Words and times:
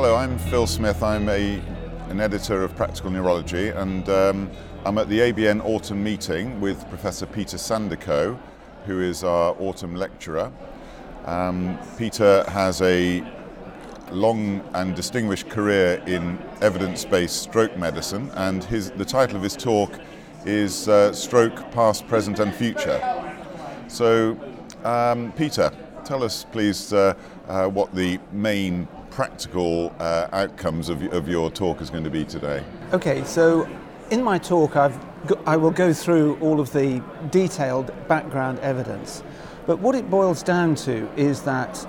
Hello, 0.00 0.14
I'm 0.14 0.38
Phil 0.38 0.68
Smith. 0.68 1.02
I'm 1.02 1.28
a, 1.28 1.60
an 2.08 2.20
editor 2.20 2.62
of 2.62 2.76
Practical 2.76 3.10
Neurology, 3.10 3.70
and 3.70 4.08
um, 4.08 4.48
I'm 4.84 4.96
at 4.96 5.08
the 5.08 5.18
ABN 5.18 5.60
autumn 5.64 6.04
meeting 6.04 6.60
with 6.60 6.88
Professor 6.88 7.26
Peter 7.26 7.56
Sandercock, 7.56 8.38
who 8.86 9.00
is 9.00 9.24
our 9.24 9.56
autumn 9.58 9.96
lecturer. 9.96 10.52
Um, 11.24 11.80
Peter 11.98 12.44
has 12.46 12.80
a 12.80 13.24
long 14.12 14.60
and 14.74 14.94
distinguished 14.94 15.48
career 15.48 16.00
in 16.06 16.38
evidence-based 16.60 17.42
stroke 17.42 17.76
medicine, 17.76 18.30
and 18.36 18.62
his, 18.62 18.92
the 18.92 19.04
title 19.04 19.36
of 19.36 19.42
his 19.42 19.56
talk 19.56 19.90
is 20.46 20.86
uh, 20.86 21.12
Stroke 21.12 21.72
Past, 21.72 22.06
Present 22.06 22.38
and 22.38 22.54
Future. 22.54 23.00
So, 23.88 24.38
um, 24.84 25.32
Peter, 25.32 25.72
tell 26.04 26.22
us 26.22 26.44
please 26.52 26.92
uh, 26.92 27.14
uh, 27.48 27.66
what 27.66 27.92
the 27.96 28.20
main 28.30 28.86
practical 29.18 29.92
uh, 29.98 30.28
outcomes 30.30 30.88
of, 30.88 31.02
of 31.12 31.28
your 31.28 31.50
talk 31.50 31.80
is 31.80 31.90
going 31.90 32.04
to 32.04 32.08
be 32.08 32.24
today. 32.24 32.62
Okay, 32.92 33.24
so 33.24 33.68
in 34.12 34.22
my 34.22 34.38
talk 34.38 34.76
I've 34.76 34.96
go, 35.26 35.36
I 35.44 35.56
will 35.56 35.72
go 35.72 35.92
through 35.92 36.38
all 36.38 36.60
of 36.60 36.72
the 36.72 37.02
detailed 37.32 37.90
background 38.06 38.60
evidence, 38.60 39.24
but 39.66 39.80
what 39.80 39.96
it 39.96 40.08
boils 40.08 40.44
down 40.44 40.76
to 40.86 41.10
is 41.16 41.42
that 41.42 41.84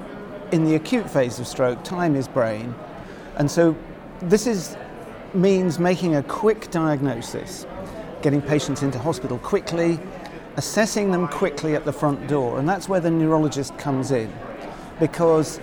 in 0.52 0.66
the 0.66 0.73
acute 0.73 1.08
phase 1.08 1.38
of 1.38 1.46
stroke, 1.46 1.84
time 1.84 2.16
is 2.16 2.28
brain, 2.28 2.73
and 3.38 3.52
so 3.52 3.78
this 4.23 4.48
is 4.48 4.76
means 5.36 5.78
making 5.78 6.16
a 6.16 6.23
quick 6.23 6.72
diagnosis, 6.72 7.68
getting 8.23 8.42
patients 8.42 8.82
into 8.82 8.98
hospital 8.98 9.38
quickly, 9.38 10.00
assessing 10.56 11.12
them 11.12 11.28
quickly 11.28 11.76
at 11.76 11.86
the 11.86 11.94
front 11.94 12.28
door, 12.28 12.58
and 12.58 12.68
that's 12.68 12.90
where 12.90 13.00
the 13.00 13.12
neurologist 13.12 13.78
comes 13.78 14.09
in, 14.09 14.34
because 15.00 15.59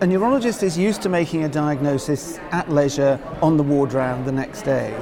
a 0.00 0.06
neurologist 0.06 0.62
is 0.62 0.76
used 0.76 1.02
to 1.02 1.08
making 1.08 1.44
a 1.44 1.48
diagnosis 1.48 2.38
at 2.50 2.68
leisure 2.68 3.20
on 3.40 3.56
the 3.56 3.62
ward 3.62 3.92
round 3.92 4.24
the 4.24 4.32
next 4.32 4.62
day. 4.62 4.92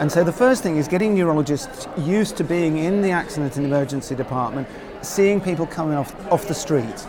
And 0.00 0.10
so 0.10 0.24
the 0.24 0.32
first 0.32 0.62
thing 0.64 0.76
is 0.76 0.88
getting 0.88 1.14
neurologists 1.14 1.86
used 1.98 2.36
to 2.38 2.44
being 2.44 2.78
in 2.78 3.02
the 3.02 3.10
accident 3.10 3.56
and 3.56 3.64
emergency 3.64 4.16
department, 4.16 4.66
seeing 5.00 5.40
people 5.40 5.66
coming 5.66 5.96
off, 5.96 6.14
off 6.32 6.48
the 6.48 6.54
street. 6.54 7.06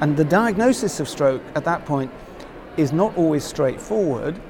And 0.00 0.16
the 0.16 0.24
diagnosis 0.24 1.00
of 1.00 1.08
stroke 1.08 1.42
at 1.56 1.64
that 1.64 1.84
point 1.86 2.12
is 2.76 2.92
not 2.92 3.16
always 3.16 3.44
straightforward, 3.44 4.40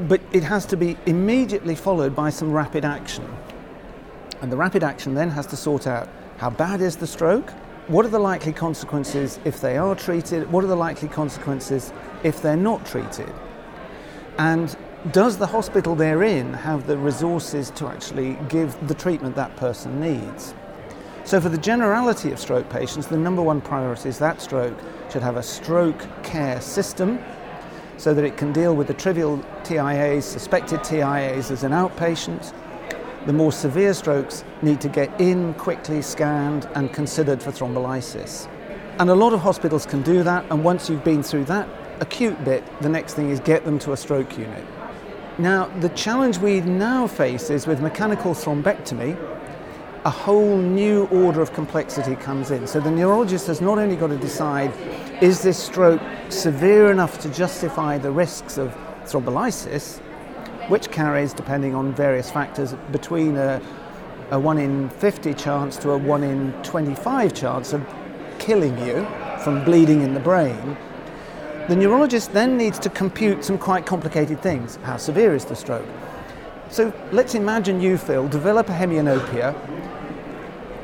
but 0.00 0.22
it 0.32 0.42
has 0.42 0.64
to 0.66 0.76
be 0.76 0.96
immediately 1.04 1.74
followed 1.74 2.16
by 2.16 2.30
some 2.30 2.50
rapid 2.50 2.84
action. 2.84 3.28
And 4.40 4.50
the 4.50 4.56
rapid 4.56 4.82
action 4.82 5.14
then 5.14 5.30
has 5.30 5.46
to 5.48 5.56
sort 5.56 5.86
out 5.86 6.08
how 6.38 6.48
bad 6.50 6.80
is 6.80 6.96
the 6.96 7.06
stroke, 7.06 7.52
what 7.88 8.04
are 8.04 8.08
the 8.08 8.18
likely 8.18 8.52
consequences 8.52 9.38
if 9.44 9.60
they 9.60 9.76
are 9.76 9.94
treated, 9.94 10.50
what 10.50 10.64
are 10.64 10.68
the 10.68 10.76
likely 10.76 11.08
consequences 11.08 11.92
if 12.24 12.42
they're 12.42 12.56
not 12.56 12.84
treated. 12.84 13.32
And 14.38 14.76
does 15.12 15.38
the 15.38 15.46
hospital 15.46 15.94
they're 15.94 16.24
in 16.24 16.52
have 16.52 16.86
the 16.86 16.98
resources 16.98 17.70
to 17.70 17.86
actually 17.86 18.36
give 18.48 18.88
the 18.88 18.94
treatment 18.94 19.36
that 19.36 19.54
person 19.56 20.00
needs? 20.00 20.54
So, 21.24 21.40
for 21.40 21.48
the 21.48 21.58
generality 21.58 22.32
of 22.32 22.38
stroke 22.38 22.68
patients, 22.68 23.06
the 23.06 23.16
number 23.16 23.42
one 23.42 23.60
priority 23.60 24.08
is 24.08 24.18
that 24.18 24.40
stroke 24.40 24.76
should 25.10 25.22
have 25.22 25.36
a 25.36 25.42
stroke 25.42 26.06
care 26.22 26.60
system 26.60 27.20
so 27.96 28.14
that 28.14 28.24
it 28.24 28.36
can 28.36 28.52
deal 28.52 28.76
with 28.76 28.88
the 28.88 28.94
trivial 28.94 29.38
TIAs, 29.64 30.22
suspected 30.22 30.80
TIAs 30.80 31.50
as 31.50 31.62
an 31.62 31.72
outpatient. 31.72 32.52
The 33.26 33.32
more 33.32 33.50
severe 33.50 33.92
strokes 33.92 34.44
need 34.62 34.80
to 34.80 34.88
get 34.88 35.20
in 35.20 35.54
quickly, 35.54 36.00
scanned, 36.00 36.68
and 36.74 36.92
considered 36.92 37.42
for 37.42 37.50
thrombolysis. 37.50 38.48
And 39.00 39.10
a 39.10 39.14
lot 39.14 39.32
of 39.32 39.40
hospitals 39.40 39.84
can 39.84 40.02
do 40.02 40.22
that, 40.22 40.44
and 40.50 40.62
once 40.62 40.88
you've 40.88 41.04
been 41.04 41.24
through 41.24 41.44
that 41.46 41.68
acute 42.00 42.44
bit, 42.44 42.64
the 42.80 42.88
next 42.88 43.14
thing 43.14 43.30
is 43.30 43.40
get 43.40 43.64
them 43.64 43.80
to 43.80 43.92
a 43.92 43.96
stroke 43.96 44.38
unit. 44.38 44.64
Now, 45.38 45.66
the 45.80 45.88
challenge 45.90 46.38
we 46.38 46.60
now 46.60 47.08
face 47.08 47.50
is 47.50 47.66
with 47.66 47.80
mechanical 47.80 48.32
thrombectomy, 48.32 49.18
a 50.04 50.10
whole 50.10 50.56
new 50.56 51.06
order 51.06 51.42
of 51.42 51.52
complexity 51.52 52.14
comes 52.14 52.52
in. 52.52 52.64
So 52.68 52.78
the 52.78 52.92
neurologist 52.92 53.48
has 53.48 53.60
not 53.60 53.76
only 53.76 53.96
got 53.96 54.06
to 54.06 54.16
decide 54.16 54.72
is 55.20 55.42
this 55.42 55.58
stroke 55.58 56.00
severe 56.28 56.92
enough 56.92 57.18
to 57.22 57.28
justify 57.30 57.98
the 57.98 58.12
risks 58.12 58.56
of 58.56 58.72
thrombolysis, 59.04 60.00
which 60.68 60.90
carries, 60.90 61.32
depending 61.32 61.74
on 61.74 61.94
various 61.94 62.30
factors, 62.30 62.74
between 62.90 63.36
a, 63.36 63.60
a 64.30 64.38
1 64.38 64.58
in 64.58 64.88
50 64.90 65.34
chance 65.34 65.76
to 65.78 65.90
a 65.90 65.98
1 65.98 66.22
in 66.24 66.52
25 66.62 67.34
chance 67.34 67.72
of 67.72 67.86
killing 68.38 68.76
you 68.86 69.06
from 69.42 69.64
bleeding 69.64 70.02
in 70.02 70.14
the 70.14 70.20
brain. 70.20 70.76
The 71.68 71.76
neurologist 71.76 72.32
then 72.32 72.56
needs 72.56 72.78
to 72.80 72.90
compute 72.90 73.44
some 73.44 73.58
quite 73.58 73.86
complicated 73.86 74.40
things. 74.40 74.76
How 74.82 74.96
severe 74.96 75.34
is 75.34 75.44
the 75.44 75.56
stroke? 75.56 75.86
So 76.68 76.92
let's 77.12 77.34
imagine 77.34 77.80
you, 77.80 77.96
Phil, 77.96 78.28
develop 78.28 78.68
a 78.68 78.72
hemianopia. 78.72 79.54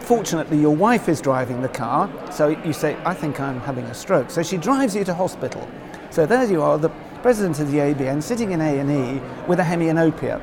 Fortunately, 0.01 0.59
your 0.59 0.75
wife 0.75 1.09
is 1.09 1.21
driving 1.21 1.63
the 1.63 1.69
car, 1.69 2.11
so 2.31 2.49
you 2.49 2.73
say, 2.73 2.97
I 3.05 3.15
think 3.15 3.41
I'm 3.41 3.61
having 3.61 3.85
a 3.87 3.95
stroke. 3.95 4.31
So 4.31 4.43
she 4.43 4.57
drives 4.57 4.95
you 4.95 5.05
to 5.05 5.15
hospital. 5.15 5.69
So 6.11 6.27
there 6.27 6.45
you 6.51 6.63
are, 6.63 6.79
the 6.79 6.91
president 7.23 7.61
of 7.61 7.71
the 7.71 7.79
ABN, 7.79 8.21
sitting 8.21 8.51
in 8.51 8.61
A&E 8.61 9.21
with 9.47 9.61
a 9.61 9.63
hemianopia. 9.63 10.43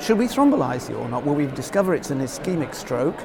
Should 0.00 0.16
we 0.16 0.24
thrombolyse 0.24 0.88
you 0.88 0.96
or 0.96 1.08
not? 1.08 1.24
Well, 1.24 1.34
we 1.34 1.46
discover 1.46 1.94
it's 1.94 2.10
an 2.10 2.20
ischemic 2.20 2.74
stroke. 2.74 3.20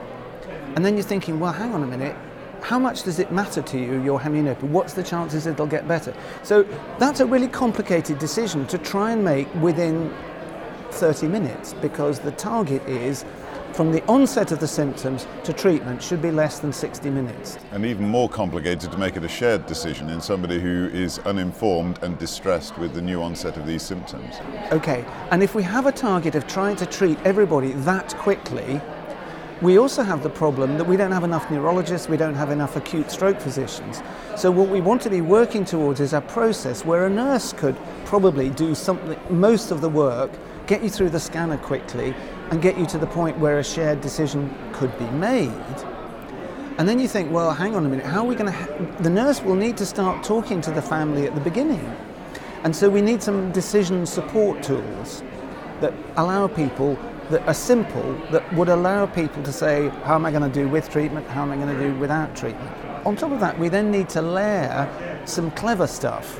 And 0.75 0.85
then 0.85 0.95
you're 0.95 1.03
thinking, 1.03 1.39
well, 1.39 1.53
hang 1.53 1.73
on 1.73 1.81
a 1.81 1.87
minute, 1.87 2.15
how 2.61 2.77
much 2.77 3.03
does 3.03 3.19
it 3.19 3.31
matter 3.31 3.61
to 3.61 3.79
you, 3.79 4.03
your 4.03 4.19
hemianopia? 4.19 4.63
What's 4.63 4.93
the 4.93 5.01
chances 5.01 5.47
it'll 5.47 5.65
get 5.65 5.87
better? 5.87 6.13
So 6.43 6.63
that's 6.99 7.21
a 7.21 7.25
really 7.25 7.47
complicated 7.47 8.19
decision 8.19 8.67
to 8.67 8.77
try 8.77 9.11
and 9.11 9.23
make 9.23 9.51
within 9.55 10.13
30 10.91 11.29
minutes 11.29 11.73
because 11.73 12.19
the 12.19 12.31
target 12.31 12.85
is 12.87 13.23
from 13.77 13.91
the 13.91 14.03
onset 14.07 14.51
of 14.51 14.59
the 14.59 14.67
symptoms 14.67 15.27
to 15.43 15.53
treatment 15.53 16.01
should 16.01 16.19
be 16.19 16.31
less 16.31 16.57
than 16.57 16.73
60 16.73 17.11
minutes. 17.11 17.59
And 17.71 17.85
even 17.85 18.09
more 18.09 18.27
complicated 18.27 18.91
to 18.91 18.97
make 18.97 19.15
it 19.17 19.23
a 19.23 19.27
shared 19.27 19.67
decision 19.67 20.09
in 20.09 20.19
somebody 20.19 20.59
who 20.59 20.87
is 20.87 21.19
uninformed 21.19 21.99
and 22.01 22.17
distressed 22.17 22.75
with 22.79 22.95
the 22.95 23.03
new 23.03 23.21
onset 23.21 23.55
of 23.55 23.67
these 23.67 23.83
symptoms. 23.83 24.37
Okay, 24.71 25.05
and 25.29 25.43
if 25.43 25.53
we 25.53 25.61
have 25.61 25.85
a 25.85 25.91
target 25.91 26.33
of 26.33 26.47
trying 26.47 26.75
to 26.77 26.87
treat 26.87 27.19
everybody 27.23 27.73
that 27.73 28.17
quickly, 28.17 28.81
we 29.61 29.77
also 29.77 30.01
have 30.01 30.23
the 30.23 30.29
problem 30.31 30.79
that 30.79 30.85
we 30.87 30.97
don't 30.97 31.11
have 31.11 31.23
enough 31.23 31.51
neurologists, 31.51 32.09
we 32.09 32.17
don't 32.17 32.33
have 32.33 32.49
enough 32.49 32.77
acute 32.77 33.11
stroke 33.11 33.39
physicians. 33.39 34.01
So, 34.35 34.49
what 34.49 34.69
we 34.69 34.81
want 34.81 35.03
to 35.03 35.09
be 35.11 35.21
working 35.21 35.65
towards 35.65 35.99
is 35.99 36.13
a 36.13 36.21
process 36.21 36.83
where 36.83 37.05
a 37.05 37.09
nurse 37.11 37.53
could 37.53 37.75
probably 38.05 38.49
do 38.49 38.73
something, 38.73 39.19
most 39.29 39.69
of 39.69 39.81
the 39.81 39.89
work, 39.89 40.31
get 40.67 40.83
you 40.83 40.89
through 40.89 41.09
the 41.09 41.19
scanner 41.19 41.57
quickly, 41.57 42.13
and 42.51 42.61
get 42.61 42.77
you 42.77 42.85
to 42.85 42.97
the 42.97 43.07
point 43.07 43.37
where 43.39 43.59
a 43.59 43.63
shared 43.63 44.01
decision 44.01 44.53
could 44.73 44.97
be 44.99 45.09
made. 45.11 45.51
And 46.77 46.87
then 46.87 46.99
you 46.99 47.07
think, 47.07 47.31
well, 47.31 47.51
hang 47.51 47.75
on 47.75 47.85
a 47.85 47.89
minute, 47.89 48.05
how 48.05 48.19
are 48.19 48.27
we 48.27 48.35
going 48.35 48.51
to. 48.51 48.57
Ha- 48.57 49.01
the 49.01 49.09
nurse 49.09 49.41
will 49.41 49.55
need 49.55 49.77
to 49.77 49.85
start 49.85 50.23
talking 50.23 50.61
to 50.61 50.71
the 50.71 50.81
family 50.81 51.25
at 51.25 51.33
the 51.33 51.41
beginning. 51.41 51.83
And 52.63 52.75
so, 52.75 52.89
we 52.89 53.01
need 53.01 53.23
some 53.23 53.51
decision 53.51 54.05
support 54.05 54.61
tools 54.61 55.23
that 55.81 55.93
allow 56.17 56.47
people 56.47 56.97
that 57.29 57.45
are 57.47 57.53
simple 57.53 58.13
that 58.31 58.53
would 58.53 58.69
allow 58.69 59.05
people 59.05 59.43
to 59.43 59.51
say, 59.51 59.89
how 60.03 60.15
am 60.15 60.25
I 60.25 60.31
going 60.31 60.49
to 60.49 60.49
do 60.49 60.67
with 60.67 60.89
treatment? 60.89 61.27
How 61.27 61.43
am 61.43 61.51
I 61.51 61.55
going 61.55 61.75
to 61.75 61.79
do 61.79 61.93
without 61.99 62.35
treatment? 62.35 62.71
On 63.05 63.15
top 63.15 63.31
of 63.31 63.39
that, 63.39 63.57
we 63.59 63.69
then 63.69 63.91
need 63.91 64.09
to 64.09 64.21
layer 64.21 64.89
some 65.25 65.51
clever 65.51 65.87
stuff 65.87 66.39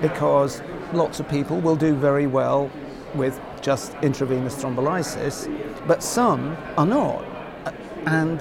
because 0.00 0.62
lots 0.92 1.20
of 1.20 1.28
people 1.28 1.60
will 1.60 1.76
do 1.76 1.94
very 1.94 2.26
well 2.26 2.70
with 3.14 3.40
just 3.60 3.94
intravenous 4.02 4.56
thrombolysis, 4.56 5.46
but 5.86 6.02
some 6.02 6.56
are 6.76 6.86
not. 6.86 7.24
And 8.06 8.40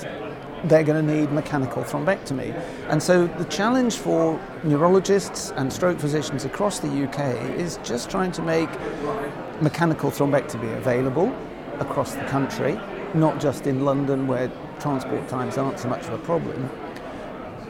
they're 0.63 0.83
going 0.83 1.05
to 1.05 1.15
need 1.15 1.31
mechanical 1.31 1.83
thrombectomy. 1.83 2.53
And 2.89 3.01
so 3.01 3.27
the 3.27 3.45
challenge 3.45 3.97
for 3.97 4.39
neurologists 4.63 5.51
and 5.51 5.71
stroke 5.71 5.99
physicians 5.99 6.45
across 6.45 6.79
the 6.79 7.03
UK 7.07 7.59
is 7.59 7.79
just 7.83 8.09
trying 8.09 8.31
to 8.33 8.41
make 8.41 8.69
mechanical 9.61 10.09
thrombectomy 10.11 10.75
available 10.77 11.35
across 11.79 12.15
the 12.15 12.23
country, 12.25 12.79
not 13.13 13.39
just 13.39 13.67
in 13.67 13.85
London 13.85 14.27
where 14.27 14.51
transport 14.79 15.27
times 15.27 15.57
aren't 15.57 15.79
so 15.79 15.89
much 15.89 16.05
of 16.05 16.13
a 16.13 16.19
problem, 16.19 16.69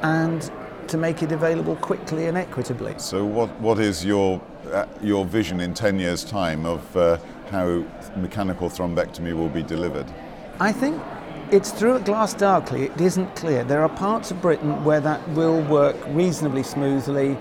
and 0.01 0.51
to 0.87 0.97
make 0.97 1.21
it 1.21 1.31
available 1.31 1.75
quickly 1.77 2.27
and 2.27 2.37
equitably. 2.37 2.93
So, 2.97 3.25
what, 3.25 3.49
what 3.59 3.79
is 3.79 4.05
your, 4.05 4.41
uh, 4.71 4.85
your 5.01 5.25
vision 5.25 5.59
in 5.59 5.73
10 5.73 5.99
years' 5.99 6.23
time 6.23 6.65
of 6.65 6.95
uh, 6.95 7.17
how 7.49 7.83
mechanical 8.15 8.69
thrombectomy 8.69 9.33
will 9.33 9.49
be 9.49 9.63
delivered? 9.63 10.05
I 10.59 10.71
think 10.71 11.01
it's 11.51 11.71
through 11.71 11.95
a 11.95 11.99
glass 11.99 12.33
darkly, 12.33 12.83
it 12.83 12.99
isn't 12.99 13.35
clear. 13.35 13.63
There 13.63 13.81
are 13.81 13.89
parts 13.89 14.31
of 14.31 14.41
Britain 14.41 14.83
where 14.83 14.99
that 14.99 15.27
will 15.29 15.61
work 15.61 15.95
reasonably 16.09 16.63
smoothly 16.63 17.37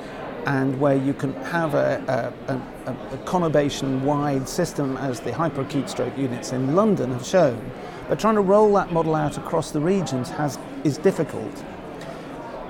and 0.46 0.78
where 0.78 0.94
you 0.94 1.12
can 1.12 1.34
have 1.42 1.74
a, 1.74 2.32
a, 2.46 2.52
a, 2.52 2.92
a 2.92 3.18
conurbation 3.24 4.02
wide 4.02 4.48
system 4.48 4.96
as 4.98 5.18
the 5.20 5.32
hyperacute 5.32 5.88
stroke 5.88 6.16
units 6.16 6.52
in 6.52 6.76
London 6.76 7.10
have 7.12 7.26
shown. 7.26 7.70
But 8.08 8.20
trying 8.20 8.36
to 8.36 8.42
roll 8.42 8.72
that 8.74 8.92
model 8.92 9.16
out 9.16 9.38
across 9.38 9.72
the 9.72 9.80
regions 9.80 10.30
has, 10.30 10.56
is 10.84 10.98
difficult. 10.98 11.64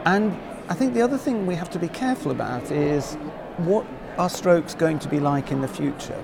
And 0.06 0.34
I 0.70 0.74
think 0.74 0.94
the 0.94 1.02
other 1.02 1.18
thing 1.18 1.46
we 1.46 1.54
have 1.54 1.68
to 1.70 1.78
be 1.78 1.88
careful 1.88 2.30
about 2.30 2.70
is 2.70 3.14
what 3.58 3.86
are 4.16 4.30
strokes 4.30 4.74
going 4.74 4.98
to 5.00 5.08
be 5.08 5.20
like 5.20 5.52
in 5.52 5.60
the 5.60 5.68
future? 5.68 6.18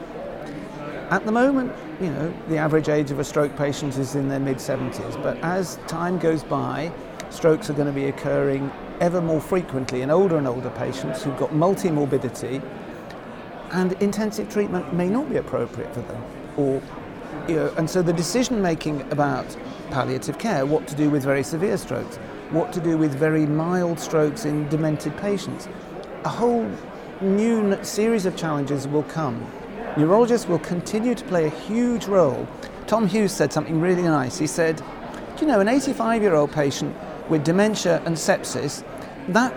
At 1.13 1.27
the 1.27 1.33
moment, 1.33 1.71
you 2.01 2.09
know, 2.09 2.33
the 2.49 2.57
average 2.57 2.89
age 2.89 3.11
of 3.11 3.19
a 3.19 3.25
stroke 3.25 3.55
patient 3.55 3.99
is 3.99 4.15
in 4.15 4.31
their 4.31 4.41
mid 4.41 4.57
70s, 4.57 5.23
but 5.23 5.37
as 5.43 5.77
time 5.87 6.19
goes 6.19 6.43
by, 6.43 6.91
strokes 7.29 7.69
are 7.69 7.75
going 7.75 7.87
to 7.87 7.93
be 7.93 8.07
occurring 8.07 8.73
ever 8.99 9.21
more 9.21 9.39
frequently 9.39 10.01
in 10.01 10.11
older 10.11 10.39
and 10.39 10.49
older 10.49 10.71
patients 10.71 11.23
who've 11.23 11.37
got 11.37 11.55
multi-morbidity 11.55 12.63
and 13.73 13.93
intensive 14.01 14.49
treatment 14.49 14.95
may 14.95 15.07
not 15.07 15.29
be 15.29 15.37
appropriate 15.37 15.93
for 15.93 16.01
them 16.01 16.25
or 16.57 16.81
you 17.47 17.57
know, 17.57 17.75
and 17.77 17.91
so 17.91 18.01
the 18.01 18.15
decision 18.15 18.63
making 18.63 19.03
about 19.13 19.55
palliative 19.91 20.39
care, 20.39 20.65
what 20.65 20.89
to 20.89 20.95
do 20.95 21.11
with 21.11 21.23
very 21.23 21.43
severe 21.43 21.77
strokes, 21.77 22.17
what 22.53 22.73
to 22.73 22.81
do 22.81 22.97
with 22.97 23.15
very 23.15 23.45
mild 23.45 24.01
strokes 24.01 24.47
in 24.47 24.67
demented 24.71 25.15
patients, 25.19 25.69
a 26.25 26.31
whole 26.31 26.67
new 27.21 27.79
series 27.85 28.25
of 28.25 28.35
challenges 28.35 28.89
will 28.89 29.03
come. 29.03 29.47
Neurologists 29.97 30.49
will 30.49 30.59
continue 30.61 31.15
to 31.15 31.25
play 31.25 31.47
a 31.47 31.51
huge 31.51 32.07
role. 32.07 32.49
Tom 32.87 33.07
Hughes 33.07 33.33
said 33.33 33.53
something 33.53 33.81
really 33.81 34.03
nice. 34.03 34.39
He 34.39 34.47
said, 34.47 34.77
Do 35.37 35.43
you 35.43 35.47
know, 35.47 35.61
an 35.61 35.69
85 35.69 36.23
year 36.23 36.35
old 36.35 36.51
patient 36.51 36.97
with 37.29 37.45
dementia 37.45 38.03
and 38.07 38.17
sepsis, 38.17 38.85
that 39.29 39.55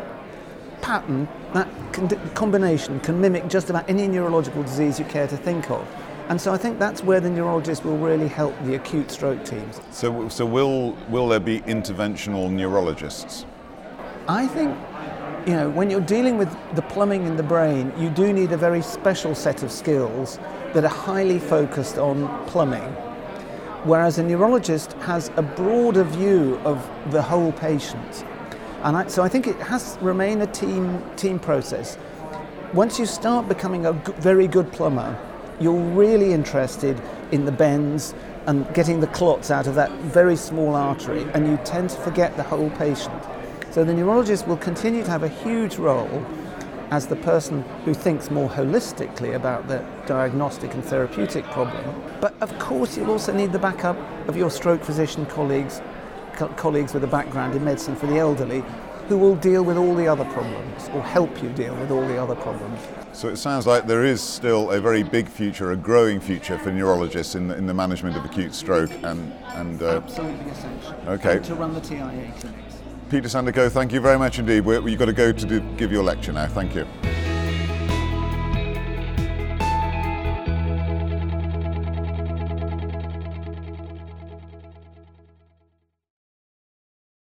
pattern, 0.81 1.27
that 1.53 1.67
combination 2.35 2.99
can 2.99 3.19
mimic 3.19 3.47
just 3.47 3.69
about 3.69 3.89
any 3.89 4.07
neurological 4.07 4.61
disease 4.63 4.99
you 4.99 5.05
care 5.05 5.27
to 5.27 5.37
think 5.37 5.71
of. 5.71 5.87
And 6.27 6.41
so 6.41 6.51
I 6.53 6.57
think 6.57 6.79
that's 6.79 7.03
where 7.03 7.19
the 7.19 7.29
neurologists 7.29 7.85
will 7.85 7.97
really 7.97 8.27
help 8.27 8.53
the 8.63 8.75
acute 8.75 9.11
stroke 9.11 9.45
teams. 9.45 9.79
So, 9.91 10.27
so 10.27 10.45
will, 10.45 10.91
will 11.07 11.27
there 11.27 11.39
be 11.39 11.61
interventional 11.61 12.51
neurologists? 12.51 13.45
I 14.27 14.47
think, 14.47 14.75
you 15.45 15.53
know, 15.53 15.69
when 15.69 15.91
you're 15.91 16.01
dealing 16.01 16.37
with 16.37 16.49
the 16.75 16.81
plumbing 16.81 17.27
in 17.27 17.37
the 17.37 17.43
brain, 17.43 17.93
you 17.97 18.09
do 18.09 18.33
need 18.33 18.51
a 18.51 18.57
very 18.57 18.81
special 18.81 19.35
set 19.35 19.61
of 19.61 19.71
skills 19.71 20.39
that 20.73 20.83
are 20.83 20.87
highly 20.87 21.37
focused 21.37 21.97
on 21.99 22.45
plumbing. 22.47 22.81
Whereas 23.83 24.17
a 24.17 24.23
neurologist 24.23 24.93
has 24.93 25.29
a 25.35 25.43
broader 25.43 26.03
view 26.03 26.59
of 26.65 26.89
the 27.11 27.21
whole 27.21 27.51
patient. 27.51 28.25
And 28.81 28.97
I, 28.97 29.07
so 29.07 29.21
I 29.21 29.29
think 29.29 29.45
it 29.45 29.57
has 29.57 29.99
remain 30.01 30.41
a 30.41 30.47
team, 30.47 31.03
team 31.15 31.37
process. 31.37 31.97
Once 32.73 32.97
you 32.97 33.05
start 33.05 33.47
becoming 33.47 33.85
a 33.85 33.93
g- 33.93 34.13
very 34.17 34.47
good 34.47 34.71
plumber, 34.71 35.15
you're 35.59 35.79
really 35.79 36.33
interested 36.33 36.99
in 37.31 37.45
the 37.45 37.51
bends 37.51 38.15
and 38.47 38.71
getting 38.73 38.99
the 38.99 39.07
clots 39.07 39.51
out 39.51 39.67
of 39.67 39.75
that 39.75 39.91
very 40.01 40.35
small 40.35 40.75
artery, 40.75 41.25
and 41.33 41.47
you 41.47 41.57
tend 41.63 41.91
to 41.91 41.97
forget 41.97 42.35
the 42.35 42.43
whole 42.43 42.71
patient. 42.71 43.13
So 43.75 43.83
the 43.83 43.93
neurologist 43.93 44.47
will 44.47 44.55
continue 44.55 45.03
to 45.03 45.11
have 45.11 45.23
a 45.23 45.27
huge 45.27 45.75
role 45.75 46.25
as 46.91 47.07
the 47.07 47.17
person 47.17 47.61
who 47.83 47.93
thinks 47.93 48.31
more 48.31 48.49
holistically 48.49 49.35
about 49.35 49.67
the 49.67 49.83
diagnostic 50.05 50.73
and 50.73 50.81
therapeutic 50.81 51.43
problem. 51.47 51.83
But 52.21 52.35
of 52.39 52.57
course, 52.57 52.95
you'll 52.95 53.11
also 53.11 53.33
need 53.33 53.51
the 53.51 53.59
backup 53.59 53.97
of 54.29 54.37
your 54.37 54.49
stroke 54.49 54.81
physician 54.81 55.25
colleagues, 55.25 55.81
co- 56.35 56.47
colleagues 56.55 56.93
with 56.93 57.03
a 57.03 57.07
background 57.07 57.53
in 57.53 57.65
medicine 57.65 57.97
for 57.97 58.07
the 58.07 58.15
elderly, 58.15 58.63
who 59.09 59.17
will 59.17 59.35
deal 59.35 59.61
with 59.61 59.75
all 59.75 59.93
the 59.93 60.07
other 60.07 60.23
problems 60.23 60.87
or 60.93 61.01
help 61.01 61.43
you 61.43 61.49
deal 61.49 61.75
with 61.75 61.91
all 61.91 62.07
the 62.07 62.17
other 62.17 62.35
problems. 62.35 62.79
So 63.11 63.27
it 63.27 63.35
sounds 63.35 63.67
like 63.67 63.87
there 63.87 64.05
is 64.05 64.21
still 64.21 64.71
a 64.71 64.79
very 64.79 65.03
big 65.03 65.27
future, 65.27 65.73
a 65.73 65.75
growing 65.75 66.21
future 66.21 66.57
for 66.59 66.71
neurologists 66.71 67.35
in 67.35 67.49
the, 67.49 67.57
in 67.57 67.65
the 67.65 67.73
management 67.73 68.15
of 68.15 68.23
acute 68.23 68.55
stroke 68.55 68.91
and 69.03 69.33
and 69.55 69.83
uh, 69.83 69.97
absolutely 69.97 70.49
essential. 70.49 70.95
Okay. 71.07 71.35
And 71.37 71.45
to 71.45 71.55
run 71.55 71.73
the 71.73 71.81
TIA 71.81 72.33
clinics. 72.39 72.64
Peter 73.09 73.27
Sandercock, 73.27 73.71
thank 73.71 73.93
you 73.93 74.01
very 74.01 74.17
much 74.17 74.39
indeed. 74.39 74.61
we 74.61 74.75
you've 74.91 74.99
got 74.99 75.05
to 75.05 75.13
go 75.13 75.31
to 75.31 75.45
do, 75.45 75.59
give 75.77 75.91
your 75.91 76.03
lecture 76.03 76.33
now. 76.33 76.47
Thank 76.47 76.75
you. 76.75 77.14